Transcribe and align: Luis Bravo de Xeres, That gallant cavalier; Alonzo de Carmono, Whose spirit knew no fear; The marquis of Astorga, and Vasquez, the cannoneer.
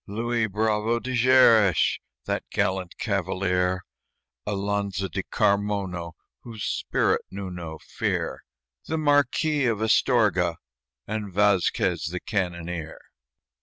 Luis 0.07 0.47
Bravo 0.47 0.99
de 0.99 1.11
Xeres, 1.13 1.99
That 2.25 2.41
gallant 2.51 2.97
cavalier; 2.97 3.83
Alonzo 4.47 5.07
de 5.07 5.21
Carmono, 5.21 6.13
Whose 6.39 6.63
spirit 6.63 7.21
knew 7.29 7.51
no 7.51 7.77
fear; 7.77 8.41
The 8.87 8.97
marquis 8.97 9.67
of 9.67 9.79
Astorga, 9.79 10.57
and 11.05 11.31
Vasquez, 11.31 12.07
the 12.07 12.19
cannoneer. 12.19 12.97